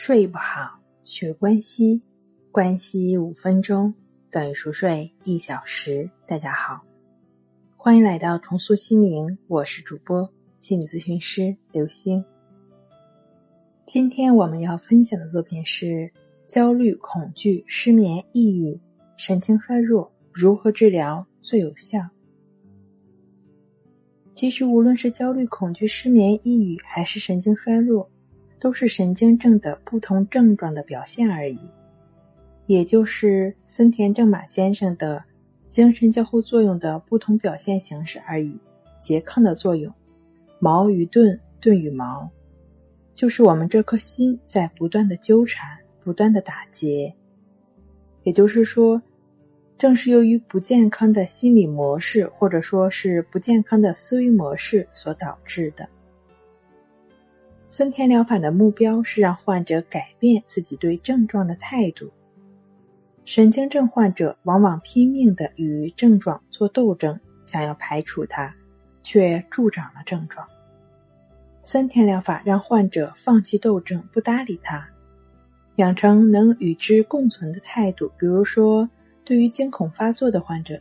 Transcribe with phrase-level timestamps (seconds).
[0.00, 2.00] 睡不好，学关西，
[2.52, 3.92] 关西五分钟
[4.30, 6.08] 等于熟睡一小时。
[6.24, 6.80] 大家好，
[7.76, 12.24] 欢迎来到重塑心灵，我是主播心理咨询师刘星。
[13.86, 16.08] 今天我们要分享的作品是
[16.46, 18.80] 焦虑、恐惧、失眠、抑郁、
[19.16, 21.98] 神经衰弱如何治疗最有效？
[24.32, 28.08] 其实，无论是焦虑、恐惧、失眠、抑郁，还是神经衰弱，
[28.58, 31.58] 都是神经症的不同症状的表现而已。
[32.66, 35.22] 也就是森田正马先生的
[35.68, 38.58] 精神交互作用的不同表现形式而已。
[39.00, 39.92] 拮抗的作用，
[40.58, 42.28] 矛与盾，盾与矛，
[43.14, 47.14] 就是我们这颗心在不断的纠缠，不断的打结。
[48.22, 49.00] 也就是说。
[49.78, 55.88] 正是由于不健康的心理模式，或者说是不健康的思维模式所导致的。
[57.68, 62.10] 森田疗法的目标是让患者改变自己对症状的态度。
[63.26, 68.54] 神经症患者往往拼命的与症状做斗争，想要排除它，
[69.02, 70.48] 却助长了症状。
[71.62, 74.88] 森田疗法让患者放弃斗争，不搭理他，
[75.76, 78.10] 养成能与之共存的态度。
[78.18, 78.88] 比如说。
[79.24, 80.80] 对于惊恐发作的患者，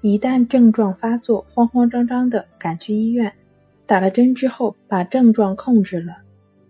[0.00, 3.32] 一旦症状发作，慌慌张张的赶去医院，
[3.86, 6.16] 打了针之后把症状控制了，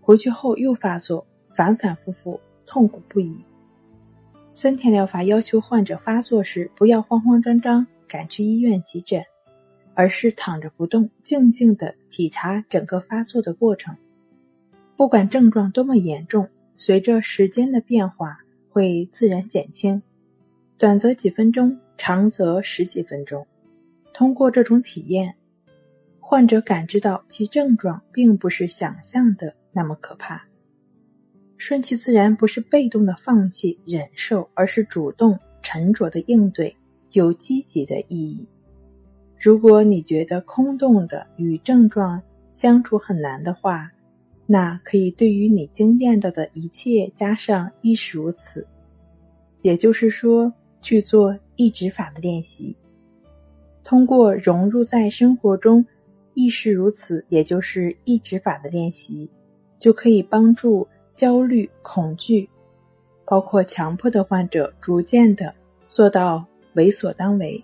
[0.05, 3.43] 回去后又发作，反反复复，痛苦不已。
[4.51, 9.23] 森田疗法要求患者发作时不要慌慌张张赶去医院急诊，
[9.95, 13.97] 而是躺着不动，静静的体察整个发作的过程。
[14.95, 18.37] 不管症状多么严重，随着时间的变化
[18.69, 20.03] 会自然减轻。
[20.77, 23.47] 短则几分钟，长则十几分钟。
[24.13, 25.35] 通过这种体验，
[26.19, 30.41] 患者感知到其症状并不是想象的那么可怕。
[31.57, 36.75] 顺其自然不是被动的放弃忍受，而是主动沉着的应对，
[37.11, 38.47] 有积极的意义。
[39.37, 42.21] 如果你觉得空洞的与症状
[42.53, 43.91] 相处很难的话，
[44.47, 48.65] 那可以对于你经验到的一切加上亦是如此。
[49.61, 50.51] 也就是说。
[50.81, 52.77] 去做意指法的练习，
[53.83, 55.83] 通过融入在生活中，
[56.35, 59.27] 亦是如此，也就是意指法的练习，
[59.85, 62.49] 就可以帮助焦虑、恐惧，
[63.23, 65.53] 包括强迫的患者，逐渐的
[65.87, 67.63] 做到为所当为。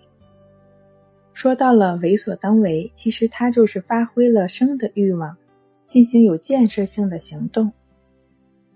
[1.32, 5.36] 说到了为所当为，其实它就是发挥了生的欲望，
[5.88, 7.72] 进行有建设性的行动。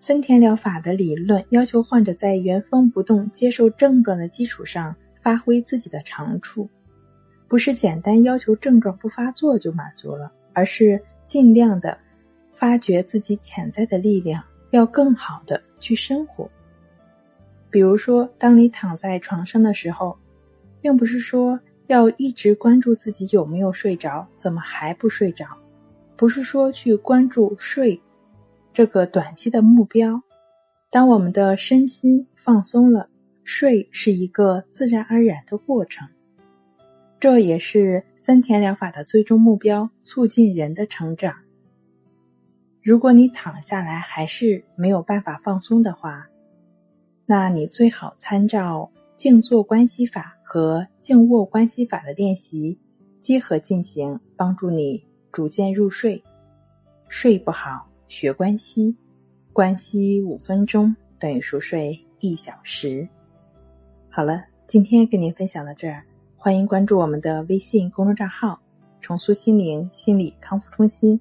[0.00, 6.68] 森田疗法的理论要求患者在原封不动接受症状的基础上发挥自己的长处，
[7.46, 11.96] 不是简单要求症状不发作就满足了，而是尽量的
[12.58, 16.50] 发掘自己潜在的力量，要更好的去生活。
[17.70, 20.18] 比如说，当你躺在床上的时候，
[20.80, 25.46] 并不是说要一直关注自己有没有睡着，怎么还不睡着，
[26.16, 28.00] 不是说去关注睡。
[28.72, 30.20] 这个短期的目标，
[30.90, 33.08] 当我们的身心放松了，
[33.44, 36.08] 睡是一个自然而然的过程。
[37.18, 41.34] 这也是森田疗法的最终目标：促进人的成长。
[42.86, 46.24] 如果你躺下来还是没有办法放松的话，
[47.24, 52.78] 那你最好参照静坐关系法和静卧关系法的练习
[53.18, 56.22] 结合进行，帮助你逐渐入睡。
[57.08, 57.90] 睡不好。
[58.06, 58.96] 学关西，
[59.52, 63.08] 关西五分钟等于熟睡一小时。
[64.08, 66.04] 好了，今天跟您分享到这儿，
[66.36, 68.60] 欢迎关注我们的微信公众账号
[69.02, 71.20] “重塑心灵心理康复中心